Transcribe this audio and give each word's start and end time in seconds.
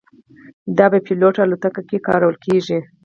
دا 0.77 0.85
په 0.87 0.89
بې 0.91 0.99
پیلوټه 1.05 1.41
الوتکو 1.43 1.81
کې 1.89 2.03
کارول 2.07 2.35
کېږي. 2.45 2.79